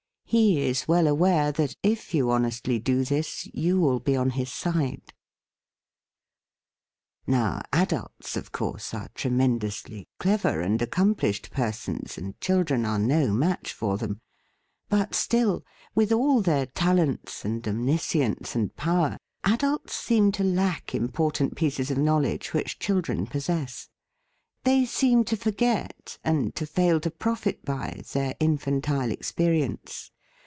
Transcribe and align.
He 0.33 0.61
is 0.61 0.87
well 0.87 1.07
aware 1.07 1.51
that, 1.51 1.75
if 1.83 2.13
you 2.13 2.31
honestly 2.31 2.79
do 2.79 3.03
this, 3.03 3.49
you 3.53 3.81
will 3.81 3.99
be 3.99 4.15
on 4.15 4.29
his 4.29 4.49
side. 4.49 5.11
Now, 7.27 7.61
adults, 7.73 8.37
of 8.37 8.53
course, 8.53 8.93
are 8.93 9.09
tremen 9.13 9.59
dously 9.59 10.07
clever 10.21 10.61
and 10.61 10.81
accomplished 10.81 11.51
persons 11.51 12.17
and 12.17 12.39
children 12.39 12.85
are 12.85 12.97
no 12.97 13.33
match 13.33 13.73
for 13.73 13.97
them; 13.97 14.21
but 14.87 15.13
still, 15.13 15.65
with 15.95 16.13
all 16.13 16.39
their 16.41 16.65
talents 16.65 17.43
and 17.43 17.67
om 17.67 17.85
niscience 17.85 18.55
and 18.55 18.73
power, 18.77 19.17
adults 19.43 19.93
seem 19.97 20.31
to 20.31 20.45
lack 20.45 20.95
important 20.95 21.55
pieces 21.57 21.91
of 21.91 21.97
knowledge 21.97 22.53
which 22.53 22.79
children 22.79 23.27
possess; 23.27 23.89
they 24.63 24.85
seem 24.85 25.25
to 25.25 25.35
forget, 25.35 26.17
and 26.23 26.55
to 26.55 26.65
fail 26.65 27.01
to 27.01 27.11
profit 27.11 27.65
by, 27.65 28.01
their 28.13 28.33
infantile 28.39 29.11
experience. 29.11 30.09